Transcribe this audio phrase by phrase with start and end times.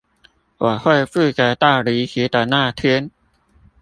[0.03, 0.05] 我會
[1.05, 3.11] 負責到離職的那天